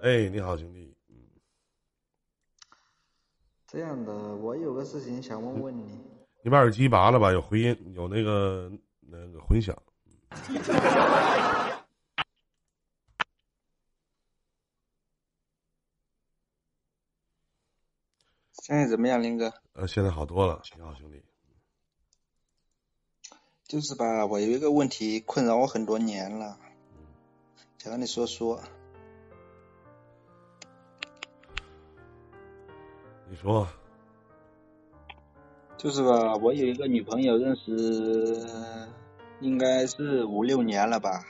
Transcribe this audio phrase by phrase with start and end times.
[0.00, 0.94] 哎，你好，兄弟。
[1.08, 1.16] 嗯
[3.66, 6.00] 这样的，我有个事情想问问你。
[6.44, 9.76] 你把耳机拔了吧，有回音，有那个那个混响。
[18.62, 19.52] 现在怎么样，林哥？
[19.72, 20.62] 呃，现在好多了。
[20.76, 21.20] 你好，兄弟。
[23.64, 26.56] 就是吧，我有一个问题困扰我很多年了，
[27.78, 28.62] 想跟你说说。
[33.28, 33.68] 你说。
[35.76, 38.88] 就是吧，我有一个女朋友，认识
[39.40, 41.24] 应该是五六年了吧。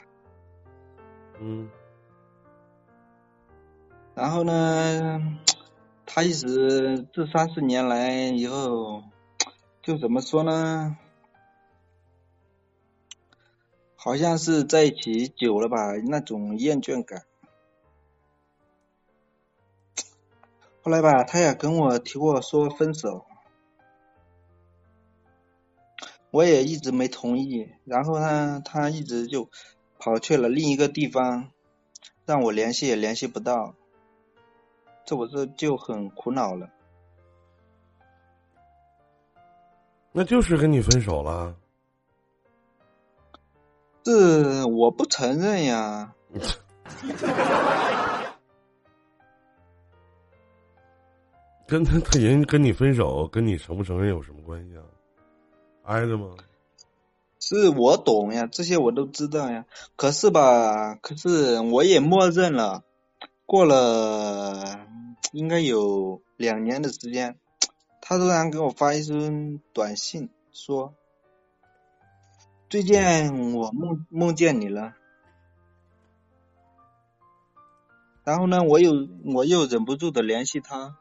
[1.38, 1.69] 嗯。
[4.15, 5.38] 然后呢，
[6.07, 9.02] 她一直这三四年来以后，
[9.83, 10.96] 就怎么说呢？
[13.95, 17.24] 好像是在一起久了吧，那种厌倦感。
[20.88, 23.26] 后来吧，他也跟我提过说分手，
[26.30, 27.68] 我也一直没同意。
[27.85, 29.51] 然后呢，他一直就
[29.98, 31.51] 跑去了另一个地方，
[32.24, 33.74] 让我联系也联系不到，
[35.04, 36.71] 这我这就很苦恼了。
[40.13, 41.54] 那就是跟你分手了。
[44.02, 46.15] 这我不承认呀。
[51.71, 54.83] 跟他他人跟你分手，跟你承不承认有什么关系啊？
[55.85, 56.35] 挨着吗？
[57.41, 59.66] 是我懂呀，这些我都知道呀。
[59.95, 62.85] 可是吧，可是我也默认了。
[63.45, 64.87] 过了
[65.33, 67.38] 应该有两年的时间，
[68.00, 70.94] 他突然给我发一声短信，说
[72.71, 74.94] ：“最近我梦梦见你了。”
[78.25, 78.93] 然后呢，我又
[79.25, 80.97] 我又忍不住的联系他。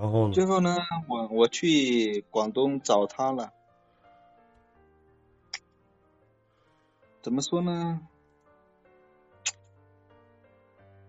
[0.00, 0.74] 然后最后呢，
[1.08, 3.52] 我我去广东找他了。
[7.20, 8.00] 怎么说呢？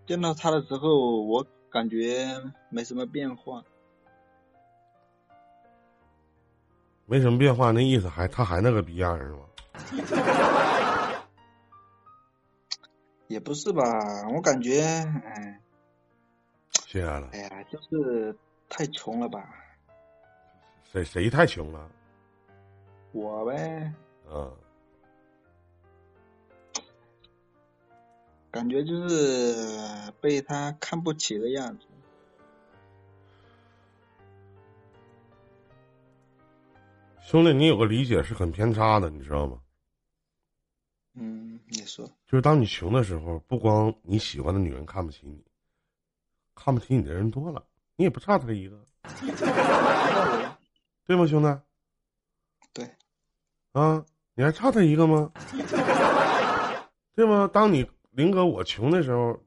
[0.06, 2.26] 见到他的时候，我感觉
[2.68, 3.64] 没什么变化。
[7.06, 9.46] 没什么变化，那意思还他还那个逼样是吗？
[13.28, 13.82] 也不是吧，
[14.34, 15.60] 我感觉，哎，
[16.86, 17.30] 谢了。
[17.32, 18.36] 哎呀，就是。
[18.74, 19.54] 太穷了吧？
[20.82, 21.90] 谁谁太穷了？
[23.12, 23.92] 我呗。
[24.30, 24.50] 嗯。
[28.50, 31.84] 感觉就是被他看不起的样子。
[37.20, 39.60] 兄弟，你有个理解是很偏差的，你知道吗？
[41.12, 42.06] 嗯，你说。
[42.26, 45.44] 就是当你穷的时候，不光你喜欢的女人看不起你，
[46.54, 47.62] 看不起你的人多了。
[47.96, 48.84] 你也不差他一个，
[51.04, 51.60] 对吗，兄弟？
[52.72, 52.90] 对。
[53.72, 54.04] 啊，
[54.34, 55.30] 你还差他一个吗？
[57.14, 57.48] 对吗？
[57.52, 59.38] 当你林哥我穷的时候，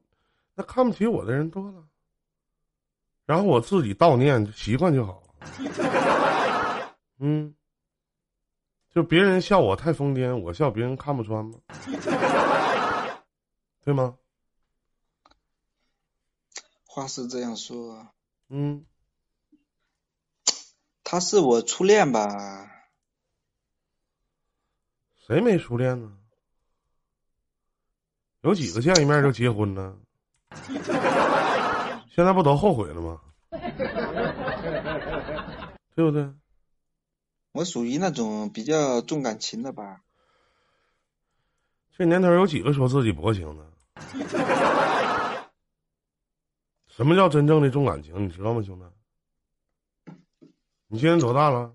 [0.54, 1.84] 那看不起我的人多了，
[3.24, 5.28] 然后我自己悼念习惯就好了。
[7.18, 7.54] 嗯，
[8.90, 11.58] 就别人笑我太疯癫，我笑别人看不穿吗？
[13.84, 14.16] 对吗？
[16.84, 18.06] 话是这样说。
[18.48, 18.86] 嗯，
[21.02, 22.70] 他是我初恋吧？
[25.26, 26.16] 谁没初恋呢？
[28.42, 29.96] 有几个见一面就结婚呢？
[32.14, 33.20] 现在不都后悔了吗？
[35.96, 36.32] 对不对？
[37.52, 40.02] 我属于那种比较重感情的吧。
[41.96, 43.66] 这年头有几个说自己薄情的？
[46.96, 48.24] 什么叫真正的重感情？
[48.24, 48.86] 你知道吗，兄弟？
[50.88, 51.74] 你今年多大了？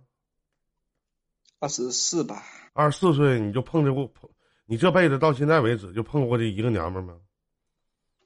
[1.59, 2.41] 二十四吧。
[2.73, 4.27] 二十四岁你就碰着过碰？
[4.65, 7.19] 你这辈子到现在为止就碰过这一个娘们吗？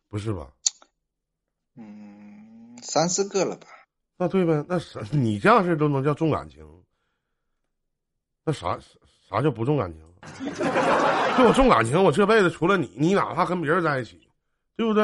[0.08, 0.50] 不是吧？
[1.76, 3.68] 嗯，三四个了吧？
[4.16, 4.64] 那对呗？
[4.70, 6.66] 那啥，你这样式都能叫重感情？
[8.46, 8.80] 那啥
[9.28, 10.02] 啥叫不重感情？
[11.38, 14.30] 就我重感情，我这辈子除了你，你哪怕跟别人在一起，
[14.78, 15.04] 对不对？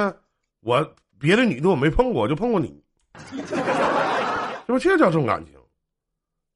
[0.62, 0.95] 我。
[1.21, 2.83] 别的女的我没碰过，就碰过你，
[3.29, 4.79] 是不？
[4.79, 5.53] 这叫重感情，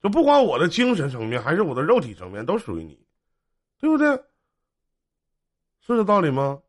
[0.01, 3.05] 就不管我的精神层面还是我的肉体层面都属于你，
[3.77, 4.15] 对不对？
[5.81, 6.63] 是这道理吗？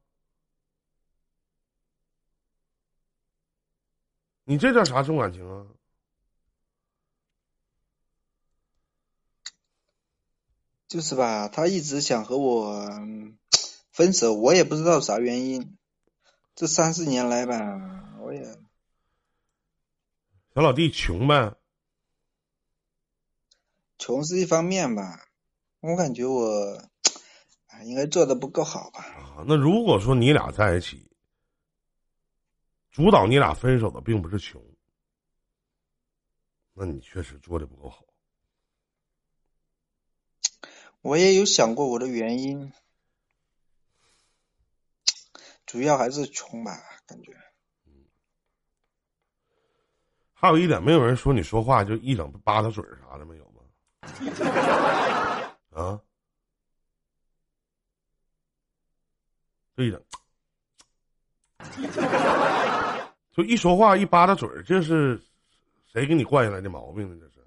[4.45, 5.67] 你这叫啥重感情啊？
[10.87, 12.87] 就是吧，他一直想和我
[13.91, 15.77] 分手，我也不知道啥原因。
[16.57, 18.43] 这三四年来吧，我也
[20.55, 21.55] 小老弟穷呗，
[23.99, 25.29] 穷是一方面吧，
[25.81, 26.83] 我感觉我
[27.67, 29.05] 啊应该做的不够好吧。
[29.05, 31.11] 啊，那如果说你俩在一起，
[32.91, 34.65] 主导你俩分手的并不是穷，
[36.73, 38.03] 那你确实做的不够好。
[41.03, 42.73] 我也有想过我的原因，
[45.67, 46.73] 主要还是穷吧，
[47.07, 47.37] 感觉。
[50.33, 53.63] 还有一点，没有人说你说话就一整扒拉嘴儿啥的，没有吗？
[55.75, 56.01] 啊，
[59.77, 60.01] 就一整，
[63.33, 65.21] 就一说话一扒拉嘴儿，这是
[65.87, 67.17] 谁给你惯下来的毛病呢？
[67.19, 67.47] 这是。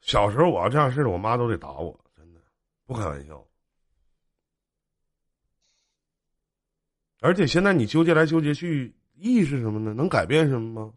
[0.00, 2.40] 小时候我要这样式儿，我妈都得打我，真的
[2.86, 3.46] 不开玩笑。
[7.22, 9.94] 而且现在你纠结来纠结去，意义是什么呢？
[9.94, 10.92] 能改变什么吗？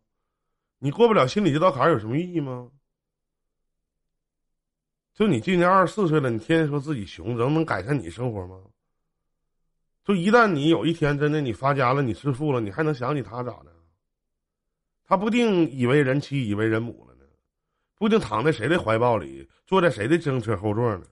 [0.79, 2.67] 你过不了心里这道坎儿，有什么意义吗？
[5.13, 8.57] 就你今年二十四岁了，你天天说自己穷，能能改善你生活吗？
[10.03, 13.71] 就一旦你有一天真的你发家了，你致富了，你还能想起他咋的？
[15.07, 17.25] 他不定以为人妻，以为人母了呢，
[17.99, 21.05] 不定躺在谁的怀抱里，坐在谁的自行车后座呢，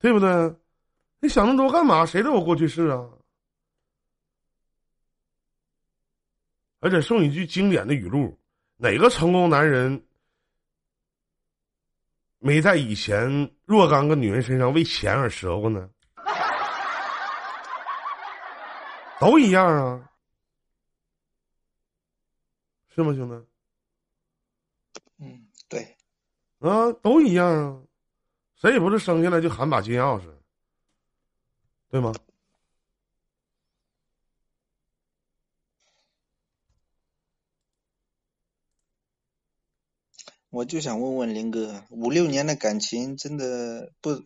[0.00, 0.28] 对不对？
[1.20, 2.04] 你想那么多干嘛？
[2.04, 3.08] 谁都有过去式啊！
[6.80, 8.38] 而且送一句经典的语录：
[8.76, 10.04] 哪个成功男人
[12.38, 15.90] 没在以前若干个女人身上为钱而折过呢？
[19.20, 20.08] 都一样啊，
[22.94, 23.34] 是吗，兄弟？
[25.18, 25.96] 嗯，对，
[26.60, 27.82] 啊，都一样啊，
[28.54, 30.32] 谁也不是生下来就含把金钥匙，
[31.90, 32.12] 对吗？
[40.50, 44.22] 我就想问问林哥，五六年的感情真的不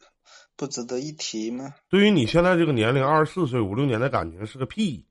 [0.57, 1.75] 不值得一提吗？
[1.89, 5.07] 对于你现在这个年龄，二十四岁，五六年的感情是个屁，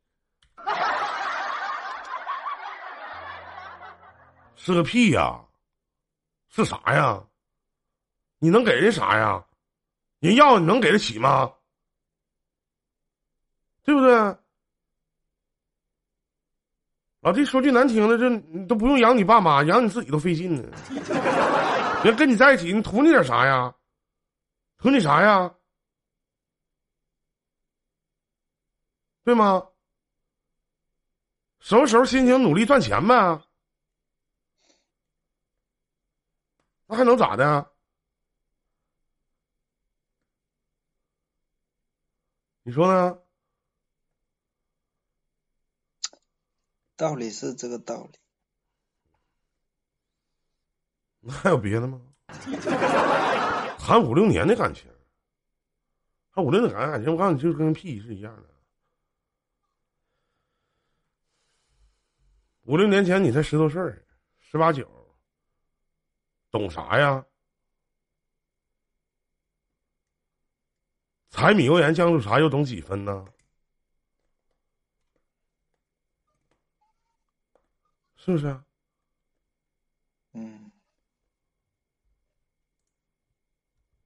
[4.56, 5.46] 是个屁呀，
[6.50, 7.24] 是啥呀？
[8.40, 9.46] 你能给人啥呀？
[10.20, 11.52] 人要你能给得起吗？
[13.84, 14.36] 对不对？
[17.22, 20.64] 老弟，说句难听的，这你都不用养你爸妈，养你自己都费劲呢。
[22.04, 23.74] 人跟你在一起，你图你点啥呀？
[24.80, 25.54] 图你啥呀？
[29.24, 29.64] 对吗？
[31.60, 33.40] 什么时候心情，努力赚钱呗。
[36.88, 37.72] 那还能咋的？
[42.64, 43.21] 你说呢？
[47.02, 48.20] 道理是这个道理。
[51.22, 52.00] 那还有别的吗？
[53.80, 54.86] 谈五六年的感情，
[56.32, 58.50] 谈五六年的感情，我告诉你，就跟屁是一样的。
[62.66, 63.82] 五六年前你才十多岁，
[64.38, 64.88] 十八九，
[66.52, 67.26] 懂啥呀？
[71.32, 73.26] 柴米油盐酱醋茶又懂几分呢？
[78.24, 78.64] 是不是啊？
[80.34, 80.72] 嗯，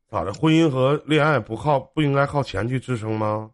[0.10, 0.34] 咋的？
[0.34, 3.51] 婚姻和恋爱不靠不应该靠钱去支撑吗？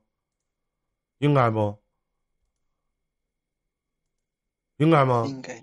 [1.18, 1.82] 应该不？
[4.77, 5.25] 应该吗？
[5.27, 5.56] 应该，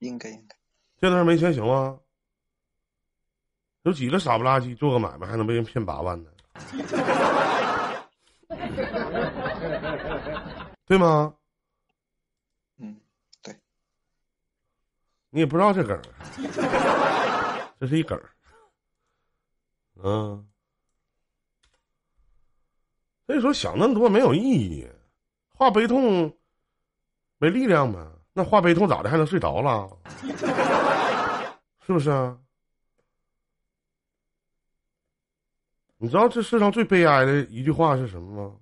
[0.00, 0.56] 应该，应该。
[1.00, 1.98] 这段没钱行吗？
[3.84, 6.30] 有几个傻不拉几做个买卖还能被人骗八万呢？
[10.86, 11.34] 对吗？
[12.76, 13.00] 嗯，
[13.42, 13.56] 对。
[15.34, 15.98] 你也不知道这梗，
[17.80, 18.22] 这是一梗。
[20.04, 20.46] 嗯，
[23.26, 24.86] 所以说想那么多没有意义，
[25.48, 26.36] 化悲痛
[27.38, 27.98] 没力量呗。
[28.34, 29.88] 那化悲痛咋的还能睡着了？
[31.86, 32.38] 是不是啊？
[35.96, 38.60] 你知道这世上最悲哀的一句话是什么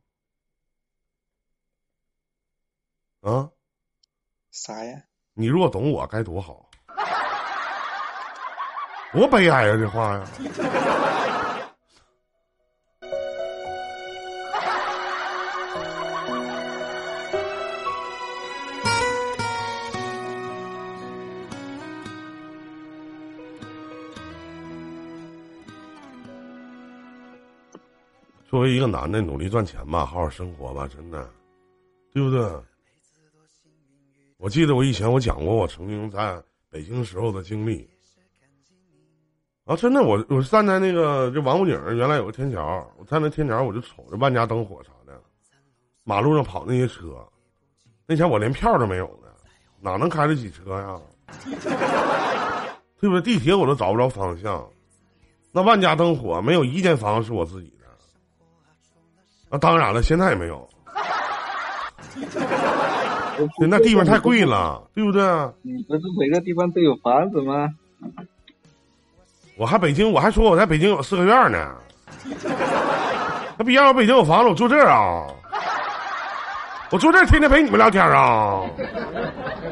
[3.22, 3.32] 吗？
[3.32, 3.50] 啊？
[4.52, 5.02] 啥呀？
[5.40, 6.68] 你若懂我该多好，
[9.10, 9.76] 多悲哀啊！
[9.78, 10.22] 这话呀。
[28.46, 31.26] 作为一个男的，努力赚钱吧，好好生活吧，真的，
[32.12, 32.46] 对不对？
[34.40, 37.86] 我记得我以前我讲过我曾经在北京时候的经历。
[39.66, 45.20] 啊，真的，我我站在那个就王府井原来有个天桥，我站那天桥我就瞅着万家灯火啥的，
[46.04, 47.22] 马路上跑那些车，
[48.06, 49.28] 那前我连票都没有呢，
[49.78, 50.98] 哪能开得起车呀？
[52.98, 53.22] 对不对？
[53.22, 54.66] 地铁我都找不着方向，
[55.52, 57.86] 那万家灯火没有一间房是我自己的。
[59.50, 60.66] 那当然了，现在也没有，
[63.68, 65.22] 那地方太贵了，对不对？
[65.62, 67.68] 你不是每个地方都有房子吗？
[69.56, 71.76] 我还北京，我还说我在北京有四合院呢。
[73.58, 75.26] 那必要我北京有房子，我住这儿啊？
[76.90, 78.62] 我住这儿天天陪你们聊天啊？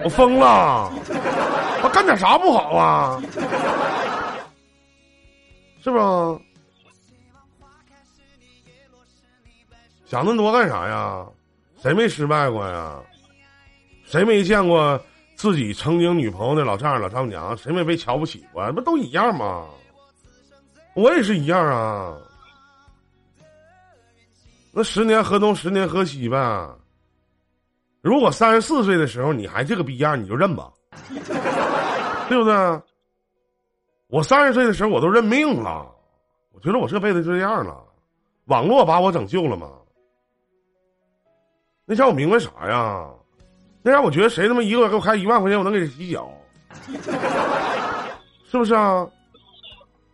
[0.05, 0.91] 我疯了？
[1.83, 3.21] 我干点啥不好啊？
[5.83, 6.41] 是不？
[10.05, 11.25] 想那么多干啥呀？
[11.83, 12.97] 谁没失败过呀？
[14.09, 14.99] 谁没见过
[15.37, 17.55] 自己曾经女朋友的老丈人、老丈母娘？
[17.59, 18.73] 谁没被瞧不起过？
[18.73, 19.67] 不都一样吗？
[20.95, 22.17] 我也是一样啊，
[24.73, 26.69] 那十年河东，十年河西呗。
[28.01, 30.73] 如果三十四岁的时候你还这个逼样，你就认吧，
[32.31, 32.83] 对不对？
[34.07, 35.87] 我三十岁的时候我都认命了，
[36.53, 37.85] 我觉得我这辈子就这样了，
[38.47, 39.71] 网络把我拯救了吗？
[41.85, 43.07] 那叫我明白啥呀？
[43.89, 46.31] 那让我觉得谁他妈一个月给我开一万块钱，我能给他洗脚，
[48.51, 49.09] 是不是啊？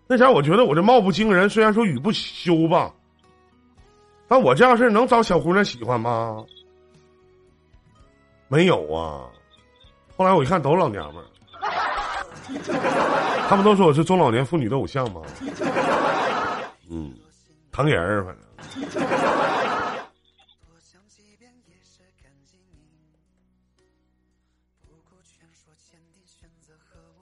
[0.07, 2.93] 那前我觉得我这貌不惊人，虽然说语不修吧，
[4.29, 6.45] 但我这样式能招小姑娘喜欢吗？
[8.47, 9.27] 没有啊。
[10.17, 11.27] 后来我一看，都是老娘们儿，
[13.49, 15.21] 他们都说我是中老年妇女的偶像嘛。
[16.89, 17.13] 嗯，
[17.73, 18.45] 疼人儿反正。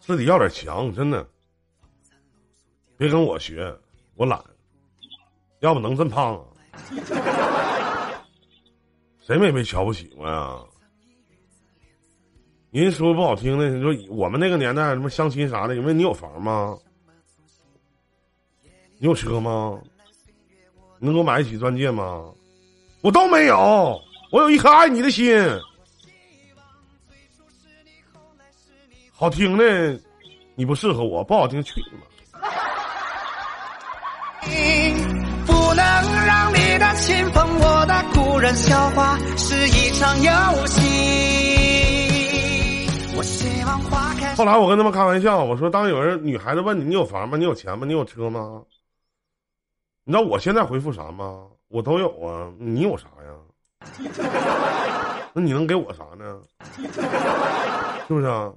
[0.03, 1.25] 自己要点强，真的。
[2.97, 3.73] 别跟我学，
[4.17, 4.43] 我懒。
[5.61, 6.45] 要不能这么胖啊？
[9.21, 10.59] 谁没被瞧不起过呀？
[12.71, 16.77] 您说不好听的，你说我们那个年代什么相亲啥的，因为你有房吗？
[18.99, 19.81] 你有车吗？
[20.99, 22.29] 能给我买得起钻戒吗？
[23.03, 24.01] 我都没有，
[24.33, 25.33] 我有一颗爱你的心。
[29.15, 29.65] 好听的
[30.55, 32.03] 你不适合我，不好听去你妈！
[35.47, 35.85] 不能
[36.27, 40.31] 让你的亲朋，我的故人笑话是一场游
[40.67, 40.81] 戏。
[43.15, 44.35] 我希望花开。
[44.35, 47.37] 后来我跟他们开玩笑，我说当有人女孩子问你你有房吗？
[47.39, 47.87] 你有钱吗？
[47.87, 48.63] 你有车吗？
[50.05, 51.47] 你知道我现在回复啥吗？
[51.69, 53.31] 我都有啊，你有啥呀？
[55.33, 56.41] 那你能给我啥呢？
[58.09, 58.53] 是不是啊？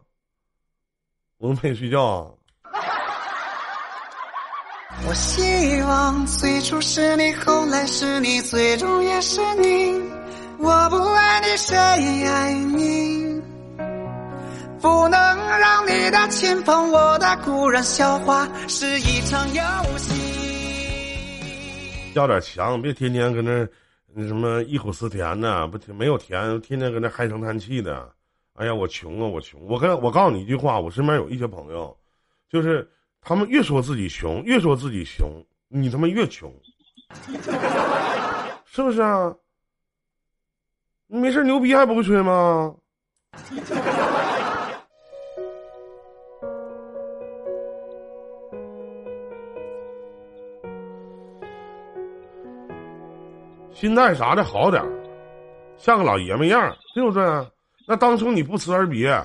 [1.38, 2.32] 我能陪你睡觉啊？
[5.08, 10.02] 我希望最初是你，后来是你，最终也是你。
[10.58, 13.42] 我不爱你，谁爱你？
[14.82, 15.20] 不能
[15.60, 19.62] 让你的亲朋，我的故人笑话是一场游
[19.98, 20.14] 戏。
[22.14, 23.68] 要点强，别天天搁那
[24.14, 28.15] 那什么忆苦思甜的，不没有甜，天天搁那唉声叹气的。
[28.56, 29.62] 哎呀，我穷啊，我穷！
[29.68, 31.96] 我跟我告诉你一句话，我身边有一些朋友，
[32.50, 32.90] 就是。
[33.28, 35.28] 他们越说自己穷，越说自己穷，
[35.68, 36.54] 你他妈越穷，
[38.66, 39.36] 是不是啊？
[41.08, 42.76] 你没事牛逼还不会吹吗？
[53.74, 54.84] 心态啥的好点
[55.78, 57.24] 像个老爷们样对不对？
[57.88, 59.22] 那当初你不辞而别。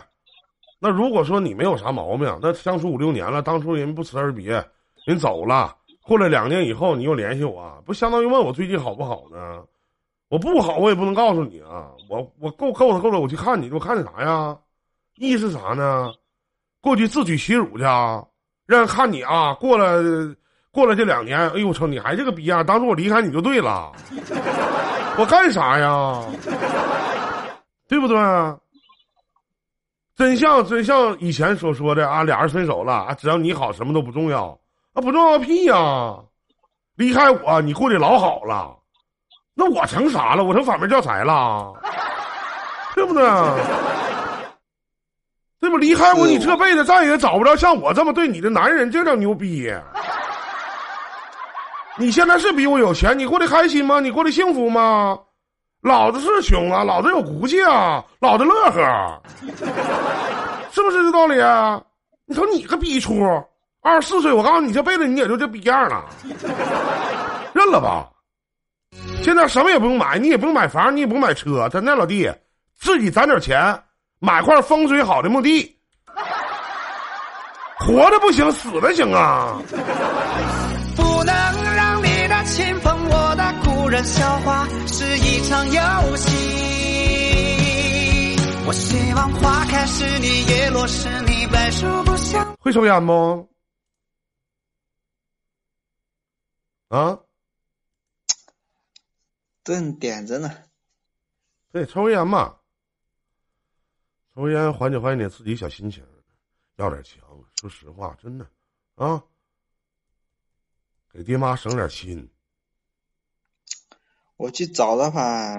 [0.79, 4.64] 那如果说你没有啥毛病，那相处五六年了，当初人不辞而别，
[5.05, 9.62] 人走了，过了两年以后你又联系我，不相当于问我最近好不好呢？
[10.29, 11.90] 我不好，我也不能告诉你啊。
[12.09, 14.57] 我我够够了够了，我去看你，我看你啥呀？
[15.17, 16.12] 意思啥呢？
[16.81, 18.25] 过去自取其辱去啊，
[18.67, 19.52] 让人看你啊。
[19.55, 20.35] 过了
[20.71, 22.64] 过了这两年，哎呦我操，你还这个逼样！
[22.64, 23.93] 当初我离开你就对了，
[25.19, 26.23] 我干啥呀？
[27.90, 28.16] 对不对？
[30.16, 34.56] 真像真像以前所说的啊，俩人分手了啊，只要你好，什么都不重要
[34.92, 36.16] 啊，不重要个屁呀！
[36.97, 38.76] 离开我，你过得老好了，
[39.54, 40.44] 那我成啥了？
[40.44, 41.73] 我成反面教材了，
[42.94, 43.23] 对不对？
[45.59, 45.76] 对不？
[45.78, 49.73] 离开我，你这辈子再也找不着像我这么对你的男人，这叫牛逼！
[51.97, 54.00] 你现在是比我有钱，你过得开心吗？
[54.00, 55.18] 你过得幸福吗？
[55.83, 59.23] 老子是穷啊，老子有骨气啊，老子乐呵，
[60.71, 61.83] 是不是这道理啊？
[62.27, 63.25] 你瞅你个逼出，
[63.83, 66.05] 二十四岁，我告诉你，这辈子你也就这逼样了，
[67.55, 68.09] 认了吧。
[69.23, 72.31] 现在什么也不用买，你也不用买房，你也不用买车，咱那老弟，
[72.79, 73.83] 自己攒点钱，
[74.19, 75.79] 买块风水好的墓地，
[77.79, 79.57] 活的不行，死的行啊。
[83.90, 86.28] 人笑话是一场游戏。
[88.64, 92.54] 我希望花开是你，叶落是你，白首不相。
[92.59, 93.50] 会抽烟不？
[96.87, 97.18] 啊？
[99.64, 100.49] 正点着呢。
[101.73, 102.56] 对，抽根烟嘛，
[104.37, 106.06] 抽根烟缓解缓解自己小心情，
[106.76, 107.18] 要点强。
[107.56, 108.49] 说实话，真的
[108.94, 109.20] 啊，
[111.12, 112.30] 给爹妈省点心。
[114.40, 115.54] 我去找的话，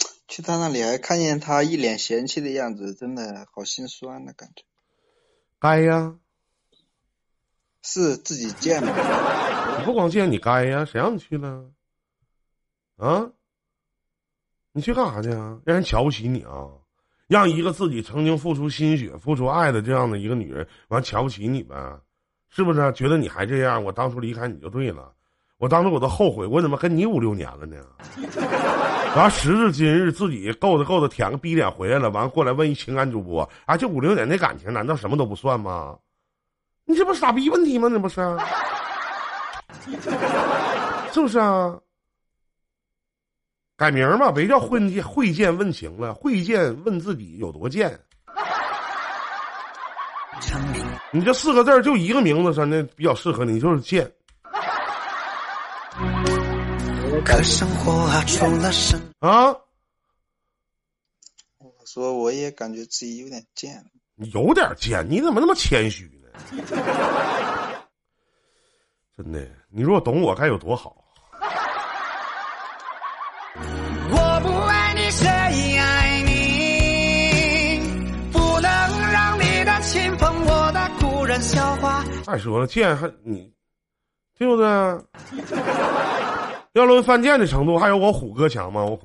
[0.28, 4.64] 去他那里还看见他一脸嫌弃的样子，真的好心酸的感觉。
[5.60, 6.16] 该呀，
[7.82, 8.94] 是自己贱吗？
[9.78, 11.70] 你不光贱你该呀，谁让你去了？
[12.96, 13.30] 啊？
[14.72, 15.60] 你去干啥去啊？
[15.66, 16.66] 让人瞧不起你啊？
[17.26, 22.00] 让一个自己曾经付出心血、付出爱的这样的一个女人，完瞧不起你呗？
[22.48, 22.90] 是不是？
[22.94, 25.14] 觉得你还这样，我当初离开你就对了。
[25.58, 27.76] 我当时我都后悔，我怎么跟你五六年了呢？
[29.14, 35.98] 然后时至今日，自己够着够着舔个逼脸回来了，完过来问一情感主播，啊，就五六年的感情，难道什么都不算吗？
[36.84, 37.88] 你这不傻逼问题吗？
[37.90, 38.20] 那不是？
[41.12, 41.76] 是不是啊？
[43.76, 47.98] 改名吧，别叫会见会见问情了，会见问自己有多贱。
[51.10, 54.08] 你这四个字就一个名字，真的比较适合你，就是贱。
[57.24, 59.50] 可生活啊，除了生啊，
[61.58, 63.84] 我说我也感觉自己有点贱。
[64.14, 66.28] 你有点贱，你怎么那么谦虚呢？
[69.16, 71.04] 真的，你如果懂我该有多好。
[74.10, 77.80] 我不爱你，谁爱你？
[78.32, 78.70] 不能
[79.12, 82.04] 让你的亲朋我的故人笑话。
[82.24, 83.52] 再说了，贱还你，
[84.38, 84.66] 对不对？
[86.74, 88.84] 要论犯贱的程度，还有我虎哥强吗？
[88.84, 89.02] 我虎。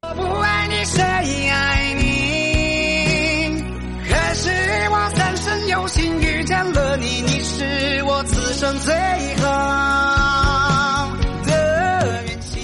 [0.00, 1.02] 我不爱你，谁
[1.50, 3.62] 爱你？
[4.08, 4.48] 还是
[4.90, 8.94] 我三生有幸遇见了你，你是我此生最
[9.36, 11.10] 好
[11.44, 12.58] 的运气。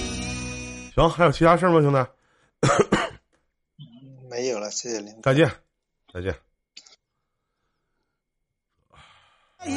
[0.94, 1.98] 行，还有其他事儿吗，兄弟？
[4.30, 5.14] 没有了，谢谢您。
[5.22, 5.50] 再见，
[6.12, 6.34] 再见。
[9.58, 9.68] 爱